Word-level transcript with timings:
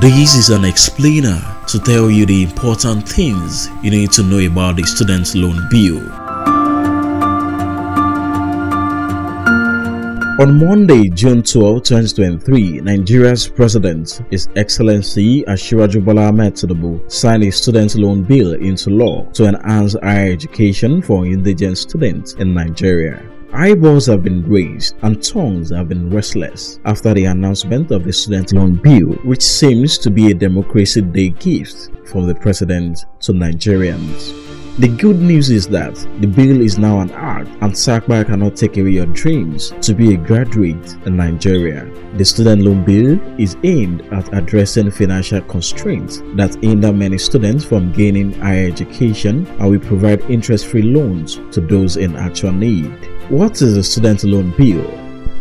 This 0.00 0.34
is 0.34 0.48
an 0.48 0.64
explainer 0.64 1.38
to 1.68 1.78
tell 1.78 2.10
you 2.10 2.24
the 2.24 2.42
important 2.42 3.06
things 3.06 3.68
you 3.82 3.90
need 3.90 4.10
to 4.12 4.22
know 4.22 4.38
about 4.38 4.76
the 4.76 4.84
student 4.84 5.34
loan 5.34 5.68
bill. 5.68 6.00
On 10.40 10.58
Monday, 10.58 11.10
June 11.10 11.42
12, 11.42 11.82
2023, 11.82 12.80
Nigeria's 12.80 13.46
President, 13.46 14.22
His 14.30 14.48
Excellency 14.56 15.42
Asiwaju 15.42 16.02
Bola 16.02 16.28
Ahmed 16.28 16.54
Tinubu, 16.54 17.12
signed 17.12 17.42
a 17.44 17.52
student 17.52 17.94
loan 17.96 18.22
bill 18.22 18.54
into 18.54 18.88
law 18.88 19.26
to 19.32 19.44
enhance 19.48 19.96
higher 20.02 20.32
education 20.32 21.02
for 21.02 21.26
indigent 21.26 21.76
students 21.76 22.32
in 22.34 22.54
Nigeria. 22.54 23.29
Eyeballs 23.52 24.06
have 24.06 24.22
been 24.22 24.48
raised 24.48 24.94
and 25.02 25.20
tongues 25.20 25.70
have 25.70 25.88
been 25.88 26.08
restless 26.08 26.78
after 26.84 27.12
the 27.12 27.24
announcement 27.24 27.90
of 27.90 28.04
the 28.04 28.12
student 28.12 28.52
loan 28.52 28.74
bill, 28.76 29.08
which 29.24 29.42
seems 29.42 29.98
to 29.98 30.08
be 30.10 30.30
a 30.30 30.34
Democracy 30.34 31.00
Day 31.00 31.30
gift 31.30 31.90
from 32.06 32.28
the 32.28 32.34
president 32.34 33.06
to 33.20 33.32
Nigerians. 33.32 34.36
The 34.78 34.86
good 34.86 35.18
news 35.18 35.50
is 35.50 35.66
that 35.68 35.94
the 36.20 36.28
bill 36.28 36.60
is 36.60 36.78
now 36.78 37.00
an 37.00 37.10
act 37.10 37.50
and 37.60 37.76
Sapa 37.76 38.24
cannot 38.24 38.54
take 38.54 38.76
away 38.76 38.90
your 38.92 39.06
dreams 39.06 39.74
to 39.82 39.94
be 39.94 40.14
a 40.14 40.16
graduate 40.16 40.96
in 41.04 41.16
Nigeria. 41.16 41.84
The 42.16 42.24
student 42.24 42.62
loan 42.62 42.84
bill 42.84 43.20
is 43.38 43.56
aimed 43.64 44.02
at 44.12 44.32
addressing 44.32 44.92
financial 44.92 45.40
constraints 45.42 46.22
that 46.34 46.54
hinder 46.62 46.92
many 46.92 47.18
students 47.18 47.64
from 47.64 47.92
gaining 47.92 48.32
higher 48.34 48.68
education 48.68 49.44
and 49.58 49.70
will 49.70 49.80
provide 49.80 50.22
interest-free 50.30 50.82
loans 50.82 51.40
to 51.50 51.60
those 51.60 51.96
in 51.96 52.14
actual 52.14 52.52
need. 52.52 52.96
What 53.30 53.62
is 53.62 53.76
the 53.76 53.84
student 53.84 54.24
loan 54.24 54.50
bill? 54.58 54.90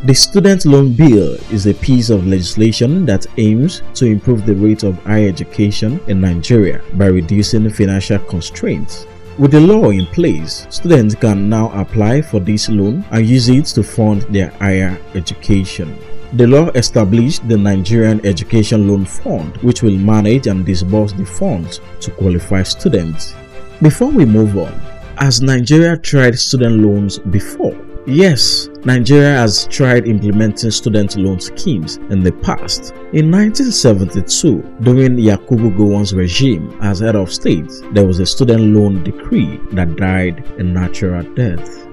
The 0.05 0.13
Student 0.13 0.63
Loan 0.65 0.93
Bill 0.93 1.33
is 1.51 1.65
a 1.65 1.73
piece 1.73 2.11
of 2.11 2.27
legislation 2.27 3.03
that 3.07 3.25
aims 3.37 3.81
to 3.95 4.05
improve 4.05 4.45
the 4.45 4.53
rate 4.53 4.83
of 4.83 5.03
higher 5.03 5.27
education 5.27 5.99
in 6.05 6.21
Nigeria 6.21 6.83
by 6.93 7.07
reducing 7.07 7.67
financial 7.71 8.19
constraints. 8.19 9.07
With 9.39 9.49
the 9.49 9.59
law 9.59 9.89
in 9.89 10.05
place, 10.05 10.67
students 10.69 11.15
can 11.15 11.49
now 11.49 11.71
apply 11.71 12.21
for 12.21 12.39
this 12.39 12.69
loan 12.69 13.03
and 13.09 13.25
use 13.25 13.49
it 13.49 13.65
to 13.73 13.81
fund 13.81 14.21
their 14.29 14.49
higher 14.59 15.01
education. 15.15 15.97
The 16.33 16.45
law 16.45 16.69
established 16.75 17.49
the 17.49 17.57
Nigerian 17.57 18.23
Education 18.23 18.87
Loan 18.87 19.03
Fund, 19.03 19.57
which 19.57 19.81
will 19.81 19.97
manage 19.97 20.45
and 20.45 20.63
disburse 20.63 21.11
the 21.11 21.25
funds 21.25 21.81
to 22.01 22.11
qualified 22.11 22.67
students. 22.67 23.33
Before 23.81 24.09
we 24.11 24.25
move 24.25 24.55
on, 24.59 24.79
has 25.19 25.41
Nigeria 25.41 25.97
tried 25.97 26.39
student 26.39 26.79
loans 26.81 27.19
before? 27.19 27.75
Yes, 28.07 28.69
Nigeria 28.85 29.33
has 29.35 29.67
tried 29.67 30.07
implementing 30.07 30.71
student 30.71 31.17
loan 31.17 31.39
schemes 31.41 31.97
in 32.09 32.23
the 32.23 32.31
past. 32.31 32.91
In 33.13 33.29
1972, 33.29 34.61
during 34.81 35.17
Yakubu 35.17 35.75
Gowon's 35.77 36.13
regime 36.15 36.73
as 36.81 36.99
head 36.99 37.15
of 37.17 37.31
state, 37.31 37.69
there 37.91 38.05
was 38.07 38.19
a 38.19 38.25
student 38.25 38.61
loan 38.73 39.03
decree 39.03 39.59
that 39.73 39.97
died 39.97 40.43
a 40.57 40.63
natural 40.63 41.21
death. 41.35 41.85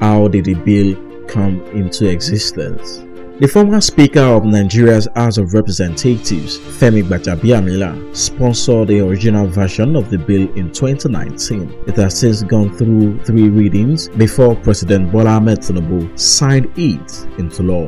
How 0.00 0.28
did 0.28 0.44
the 0.44 0.54
bill 0.54 0.96
come 1.26 1.60
into 1.72 2.08
existence? 2.08 3.00
The 3.40 3.48
former 3.48 3.80
Speaker 3.80 4.20
of 4.20 4.44
Nigeria's 4.44 5.08
House 5.16 5.38
of 5.38 5.54
Representatives, 5.54 6.58
Femi 6.58 7.02
Gbajabiamila, 7.02 8.14
sponsored 8.14 8.88
the 8.88 9.00
original 9.00 9.46
version 9.46 9.96
of 9.96 10.10
the 10.10 10.18
bill 10.18 10.46
in 10.56 10.70
2019. 10.70 11.84
It 11.86 11.96
has 11.96 12.20
since 12.20 12.42
gone 12.42 12.76
through 12.76 13.18
three 13.24 13.48
readings 13.48 14.10
before 14.10 14.54
President 14.56 15.10
Bola 15.10 15.30
Ahmed 15.38 15.60
Tinubu 15.60 16.18
signed 16.20 16.70
it 16.76 17.26
into 17.38 17.62
law. 17.62 17.86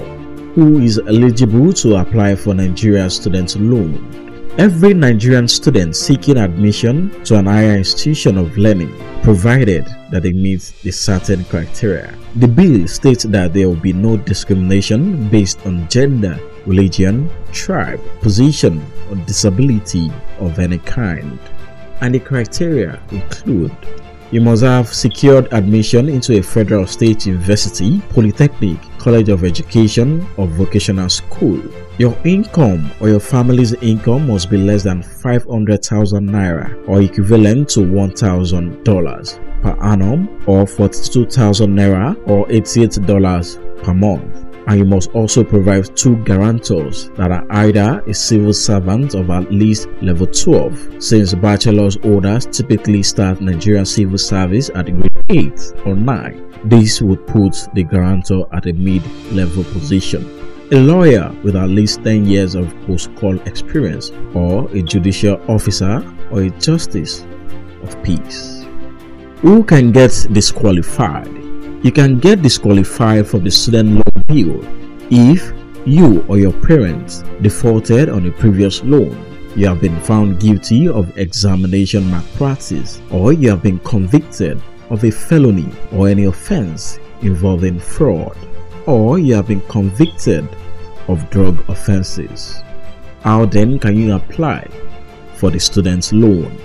Who 0.54 0.78
is 0.80 0.98
eligible 0.98 1.74
to 1.74 1.96
apply 1.96 2.34
for 2.36 2.54
Nigeria's 2.54 3.16
student 3.16 3.54
loan? 3.56 4.31
Every 4.58 4.92
Nigerian 4.92 5.48
student 5.48 5.96
seeking 5.96 6.36
admission 6.36 7.24
to 7.24 7.38
an 7.38 7.46
higher 7.46 7.74
institution 7.74 8.36
of 8.36 8.58
learning, 8.58 8.94
provided 9.22 9.86
that 10.10 10.24
they 10.24 10.34
meet 10.34 10.74
the 10.82 10.90
certain 10.90 11.42
criteria. 11.46 12.12
The 12.36 12.48
bill 12.48 12.86
states 12.86 13.24
that 13.24 13.54
there 13.54 13.66
will 13.66 13.76
be 13.80 13.94
no 13.94 14.18
discrimination 14.18 15.26
based 15.30 15.64
on 15.64 15.88
gender, 15.88 16.38
religion, 16.66 17.30
tribe, 17.50 17.98
position, 18.20 18.84
or 19.08 19.16
disability 19.24 20.12
of 20.38 20.58
any 20.58 20.78
kind. 20.80 21.38
And 22.02 22.14
the 22.14 22.20
criteria 22.20 23.00
include 23.10 23.74
you 24.32 24.40
must 24.40 24.62
have 24.62 24.92
secured 24.92 25.52
admission 25.52 26.08
into 26.08 26.38
a 26.38 26.42
federal 26.42 26.86
state 26.86 27.26
university, 27.26 28.00
polytechnic, 28.10 28.78
college 28.98 29.28
of 29.28 29.44
education, 29.44 30.26
or 30.38 30.46
vocational 30.46 31.10
school. 31.10 31.62
Your 31.98 32.16
income 32.24 32.90
or 32.98 33.10
your 33.10 33.20
family's 33.20 33.74
income 33.74 34.26
must 34.26 34.50
be 34.50 34.56
less 34.56 34.82
than 34.82 35.02
500,000 35.02 36.28
naira 36.28 36.88
or 36.88 37.02
equivalent 37.02 37.68
to 37.70 37.80
$1,000 37.80 39.62
per 39.62 39.76
annum 39.82 40.42
or 40.46 40.66
42,000 40.66 41.76
naira 41.76 42.16
or 42.26 42.46
$88 42.48 43.84
per 43.84 43.92
month 43.92 44.41
and 44.66 44.78
you 44.78 44.84
must 44.84 45.10
also 45.10 45.42
provide 45.42 45.96
two 45.96 46.16
guarantors 46.24 47.10
that 47.16 47.30
are 47.32 47.46
either 47.50 48.02
a 48.06 48.14
civil 48.14 48.52
servant 48.52 49.14
of 49.14 49.30
at 49.30 49.50
least 49.52 49.88
level 50.00 50.26
12 50.26 51.02
since 51.02 51.34
bachelor's 51.34 51.96
orders 51.98 52.46
typically 52.46 53.02
start 53.02 53.40
Nigerian 53.40 53.84
civil 53.86 54.18
service 54.18 54.70
at 54.74 54.86
grade 54.86 55.10
8 55.28 55.72
or 55.86 55.94
9 55.94 56.52
this 56.64 57.02
would 57.02 57.26
put 57.26 57.56
the 57.74 57.82
guarantor 57.82 58.46
at 58.54 58.66
a 58.66 58.72
mid-level 58.72 59.64
position. 59.64 60.22
A 60.70 60.76
lawyer 60.76 61.34
with 61.42 61.56
at 61.56 61.68
least 61.68 62.04
10 62.04 62.24
years 62.24 62.54
of 62.54 62.72
post-call 62.86 63.38
experience 63.40 64.10
or 64.32 64.70
a 64.70 64.80
judicial 64.80 65.40
officer 65.50 66.04
or 66.30 66.42
a 66.42 66.50
justice 66.50 67.24
of 67.82 68.00
peace. 68.02 68.64
Who 69.40 69.64
can 69.64 69.90
get 69.90 70.26
disqualified? 70.32 71.26
You 71.84 71.90
can 71.90 72.20
get 72.20 72.42
disqualified 72.42 73.26
from 73.26 73.42
the 73.42 73.50
student 73.50 74.00
bill 74.32 74.64
if 75.10 75.52
you 75.86 76.24
or 76.28 76.38
your 76.38 76.52
parents 76.52 77.22
defaulted 77.42 78.08
on 78.08 78.26
a 78.26 78.30
previous 78.30 78.82
loan, 78.82 79.14
you 79.56 79.66
have 79.66 79.80
been 79.80 80.00
found 80.00 80.40
guilty 80.40 80.88
of 80.88 81.16
examination 81.18 82.10
malpractice, 82.10 83.02
or 83.10 83.32
you 83.34 83.50
have 83.50 83.62
been 83.62 83.78
convicted 83.80 84.62
of 84.88 85.04
a 85.04 85.10
felony 85.10 85.68
or 85.92 86.08
any 86.08 86.24
offense 86.24 86.98
involving 87.20 87.78
fraud, 87.78 88.36
or 88.86 89.18
you 89.18 89.34
have 89.34 89.48
been 89.48 89.60
convicted 89.62 90.48
of 91.08 91.28
drug 91.30 91.62
offenses. 91.68 92.62
How 93.22 93.44
then 93.44 93.78
can 93.78 93.96
you 93.96 94.14
apply 94.14 94.66
for 95.34 95.50
the 95.50 95.60
student's 95.60 96.12
loan? 96.12 96.56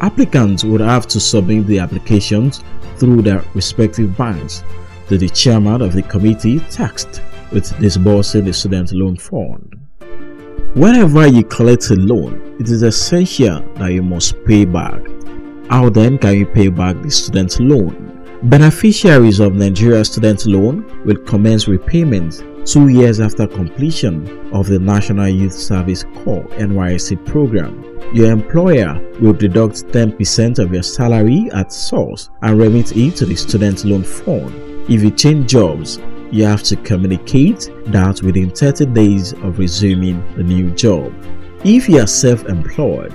Applicants 0.00 0.62
would 0.62 0.80
have 0.80 1.08
to 1.08 1.18
submit 1.18 1.66
the 1.66 1.80
applications 1.80 2.62
through 2.96 3.22
their 3.22 3.42
respective 3.54 4.16
banks 4.16 4.62
to 5.08 5.18
the 5.18 5.28
chairman 5.28 5.82
of 5.82 5.92
the 5.92 6.02
committee 6.02 6.60
tasked 6.70 7.22
with 7.50 7.78
disbursing 7.80 8.44
the 8.44 8.52
student 8.52 8.92
loan 8.92 9.16
fund. 9.16 9.74
Whenever 10.74 11.26
you 11.26 11.42
collect 11.44 11.90
a 11.90 11.94
loan, 11.94 12.56
it 12.60 12.68
is 12.68 12.82
essential 12.82 13.60
that 13.76 13.92
you 13.92 14.02
must 14.02 14.34
pay 14.44 14.64
back. 14.64 15.00
How 15.70 15.88
then 15.88 16.18
can 16.18 16.36
you 16.36 16.46
pay 16.46 16.68
back 16.68 17.00
the 17.02 17.10
student 17.10 17.58
loan? 17.58 18.04
Beneficiaries 18.44 19.40
of 19.40 19.54
Nigeria 19.54 20.04
student 20.04 20.46
loan 20.46 20.84
will 21.04 21.16
commence 21.24 21.68
repayment 21.68 22.44
two 22.66 22.88
years 22.88 23.18
after 23.18 23.46
completion 23.46 24.28
of 24.52 24.66
the 24.66 24.78
National 24.78 25.26
Youth 25.28 25.54
Service 25.54 26.04
Corps 26.22 26.44
NYSC 26.58 27.24
program. 27.26 27.82
Your 28.14 28.30
employer 28.30 29.00
will 29.20 29.32
deduct 29.32 29.86
10% 29.86 30.58
of 30.58 30.72
your 30.72 30.82
salary 30.82 31.50
at 31.54 31.72
source 31.72 32.28
and 32.42 32.58
remit 32.58 32.94
it 32.96 33.16
to 33.16 33.26
the 33.26 33.34
student 33.36 33.84
loan 33.86 34.02
fund. 34.04 34.67
If 34.88 35.02
you 35.02 35.10
change 35.10 35.50
jobs, 35.50 35.98
you 36.30 36.44
have 36.44 36.62
to 36.62 36.76
communicate 36.76 37.70
that 37.88 38.22
within 38.22 38.48
30 38.48 38.86
days 38.86 39.34
of 39.34 39.58
resuming 39.58 40.24
the 40.34 40.42
new 40.42 40.70
job. 40.70 41.12
If 41.62 41.90
you 41.90 42.00
are 42.00 42.06
self-employed, 42.06 43.12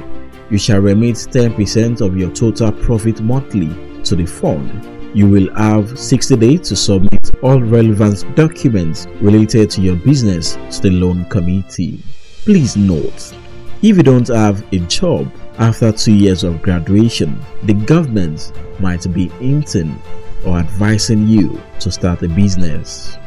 you 0.52 0.60
shall 0.60 0.82
remit 0.82 1.16
10% 1.16 2.02
of 2.02 2.16
your 2.16 2.30
total 2.30 2.72
profit 2.72 3.22
monthly 3.22 3.70
to 4.04 4.16
the 4.16 4.28
fund. 4.28 4.88
You 5.18 5.28
will 5.28 5.52
have 5.56 5.98
60 5.98 6.36
days 6.36 6.70
to 6.70 6.76
submit 6.76 7.32
all 7.42 7.60
relevant 7.60 8.24
documents 8.36 9.08
related 9.20 9.72
to 9.72 9.82
your 9.82 9.96
business 9.96 10.54
to 10.78 10.82
the 10.82 10.92
loan 10.92 11.26
committee. 11.26 12.04
Please 12.44 12.78
note, 12.78 13.34
if 13.82 13.98
you 13.98 14.04
don't 14.04 14.28
have 14.28 14.64
a 14.74 14.78
job 14.78 15.28
after 15.58 15.92
two 15.92 16.14
years 16.14 16.44
of 16.44 16.62
graduation, 16.62 17.36
the 17.64 17.74
government 17.74 18.52
might 18.80 19.12
be 19.12 19.30
hinting 19.30 20.00
or 20.46 20.58
advising 20.58 21.28
you 21.28 21.62
to 21.80 21.92
start 21.92 22.22
a 22.24 22.28
business. 22.28 23.18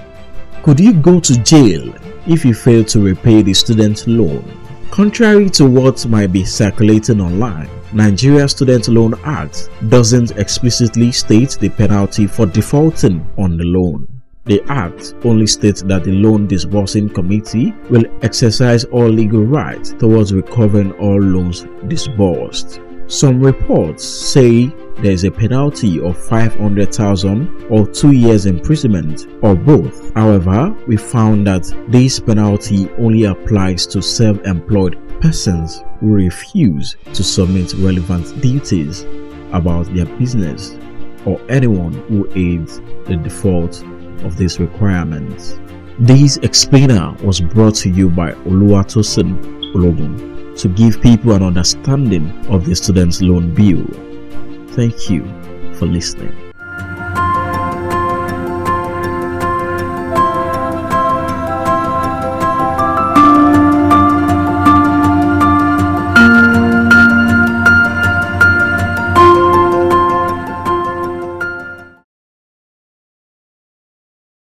Could 0.62 0.80
you 0.80 0.92
go 0.92 1.20
to 1.20 1.42
jail 1.42 1.94
if 2.26 2.44
you 2.44 2.54
fail 2.54 2.84
to 2.84 3.00
repay 3.00 3.42
the 3.42 3.54
student 3.54 4.06
loan? 4.06 4.44
Contrary 4.90 5.50
to 5.50 5.66
what 5.66 6.06
might 6.06 6.32
be 6.32 6.44
circulating 6.44 7.20
online, 7.20 7.68
Nigeria 7.92 8.48
Student 8.48 8.88
Loan 8.88 9.14
Act 9.24 9.68
doesn't 9.88 10.32
explicitly 10.32 11.12
state 11.12 11.56
the 11.60 11.68
penalty 11.68 12.26
for 12.26 12.46
defaulting 12.46 13.26
on 13.38 13.56
the 13.56 13.64
loan. 13.64 14.08
The 14.44 14.62
Act 14.68 15.14
only 15.24 15.46
states 15.46 15.82
that 15.82 16.04
the 16.04 16.12
loan 16.12 16.46
disbursing 16.46 17.08
committee 17.08 17.72
will 17.90 18.04
exercise 18.22 18.84
all 18.84 19.08
legal 19.08 19.42
rights 19.44 19.92
towards 19.92 20.32
recovering 20.32 20.92
all 20.92 21.20
loans 21.20 21.66
disbursed. 21.88 22.80
Some 23.08 23.40
reports 23.40 24.04
say 24.04 24.66
there 24.96 25.12
is 25.12 25.22
a 25.22 25.30
penalty 25.30 26.00
of 26.00 26.18
500,000 26.26 27.66
or 27.70 27.86
2 27.86 28.10
years 28.10 28.46
imprisonment 28.46 29.28
or 29.42 29.54
both. 29.54 30.12
However, 30.14 30.74
we 30.88 30.96
found 30.96 31.46
that 31.46 31.72
this 31.88 32.18
penalty 32.18 32.90
only 32.98 33.24
applies 33.24 33.86
to 33.88 34.02
self-employed 34.02 34.98
persons 35.20 35.84
who 36.00 36.08
refuse 36.08 36.96
to 37.12 37.22
submit 37.22 37.74
relevant 37.74 38.40
duties 38.42 39.06
about 39.52 39.86
their 39.94 40.06
business 40.18 40.76
or 41.24 41.40
anyone 41.48 41.92
who 42.08 42.28
aids 42.34 42.80
the 43.04 43.16
default 43.16 43.84
of 44.24 44.36
these 44.36 44.58
requirements. 44.58 45.60
This 46.00 46.38
explainer 46.38 47.14
was 47.22 47.40
brought 47.40 47.76
to 47.76 47.90
you 47.90 48.10
by 48.10 48.32
Oluwatosin 48.32 49.72
Ologun 49.74 50.35
to 50.56 50.68
give 50.68 51.00
people 51.00 51.32
an 51.32 51.42
understanding 51.42 52.30
of 52.48 52.66
the 52.66 52.74
student's 52.74 53.20
loan 53.20 53.54
bill. 53.54 53.84
Thank 54.74 55.10
you 55.10 55.24
for 55.74 55.86
listening. 55.86 56.45